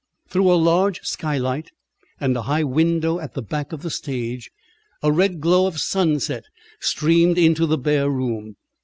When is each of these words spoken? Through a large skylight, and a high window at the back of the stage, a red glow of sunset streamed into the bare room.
Through 0.29 0.51
a 0.51 0.57
large 0.57 1.01
skylight, 1.01 1.69
and 2.19 2.35
a 2.35 2.41
high 2.41 2.63
window 2.63 3.19
at 3.19 3.35
the 3.35 3.41
back 3.43 3.71
of 3.71 3.83
the 3.83 3.91
stage, 3.91 4.49
a 5.03 5.11
red 5.11 5.39
glow 5.39 5.67
of 5.67 5.79
sunset 5.79 6.45
streamed 6.79 7.37
into 7.37 7.67
the 7.67 7.77
bare 7.77 8.09
room. 8.09 8.55